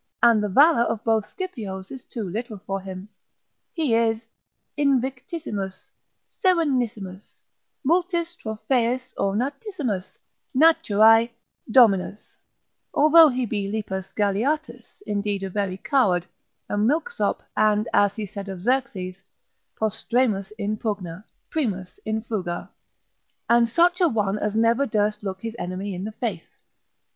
and 0.23 0.41
the 0.41 0.49
valour 0.49 0.81
of 0.85 1.03
both 1.03 1.27
Scipios 1.27 1.91
is 1.91 2.03
too 2.03 2.23
little 2.23 2.57
for 2.65 2.81
him, 2.81 3.07
he 3.71 3.93
is 3.93 4.19
invictissimus, 4.75 5.91
serenissimus, 6.43 7.21
multis 7.83 8.33
trophaeus 8.35 9.13
ornatissimus, 9.19 10.05
naturae, 10.55 11.29
dominus, 11.69 12.19
although 12.95 13.29
he 13.29 13.45
be 13.45 13.67
lepus 13.71 14.07
galeatus, 14.15 14.85
indeed 15.05 15.43
a 15.43 15.51
very 15.51 15.77
coward, 15.77 16.25
a 16.67 16.75
milk 16.79 17.11
sop, 17.11 17.43
and 17.55 17.87
as 17.93 18.15
he 18.15 18.25
said 18.25 18.49
of 18.49 18.59
Xerxes, 18.59 19.17
postremus 19.79 20.51
in 20.57 20.77
pugna, 20.77 21.25
primus 21.51 21.99
in 22.05 22.23
fuga, 22.23 22.71
and 23.47 23.69
such 23.69 24.01
a 24.01 24.07
one 24.07 24.39
as 24.39 24.55
never 24.55 24.87
durst 24.87 25.21
look 25.21 25.41
his 25.43 25.55
enemy 25.59 25.93
in 25.93 26.05
the 26.05 26.11
face. 26.11 26.63